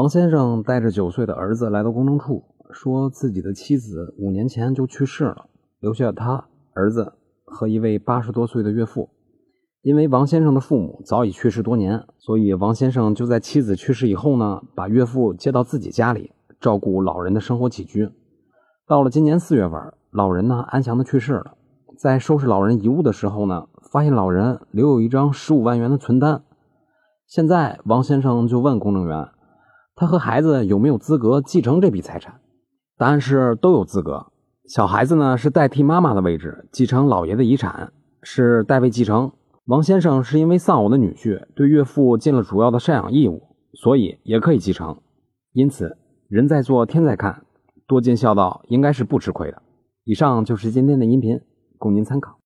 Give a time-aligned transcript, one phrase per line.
[0.00, 5.44] 王先生带着九岁的儿子来到公证处，说自己的妻子五年前就去世了，
[5.78, 6.42] 留下他
[6.72, 7.12] 儿子
[7.44, 9.10] 和一位八十多岁的岳父。
[9.82, 18.08] 因为王先生的父母早已去世多年，所以王先生就在妻子去世以后呢，把岳父接到自己家里照顾老人的生活起居。
[18.86, 21.58] 到了今年四月份，老人呢安详的去世了。
[21.98, 26.42] 在收拾老人遗物的时候呢，发现老人留有一张十五万元的存单。
[27.26, 29.28] 现在王先生就问公证员。
[30.00, 32.40] 他和孩子有没有资格继承这笔财产？
[32.96, 34.32] 答案是都有资格。
[34.66, 37.92] 小孩子呢是代替妈妈的位置继承老爷的遗产，
[38.22, 39.30] 是代位继承。
[39.66, 43.42] 王先生是因为丧偶的女婿，对岳父尽了主要的赡养义务，
[43.74, 44.96] 所以也可以继承。
[45.52, 47.44] 因此，人在做天在看，
[47.86, 49.60] 多尽孝道应该是不吃亏的。
[50.04, 51.38] 以上就是今天的音频，
[51.76, 52.38] 供您参考。